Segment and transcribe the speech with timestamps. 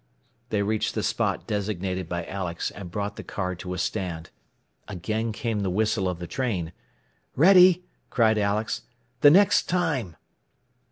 [0.49, 4.31] They reached the spot designated by Alex, and brought the car to a stand.
[4.87, 6.73] Again came the whistle of the train.
[7.35, 8.81] "Ready!" cried Alex.
[9.19, 10.15] "The next time!"